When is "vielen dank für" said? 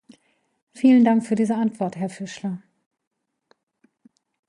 0.73-1.35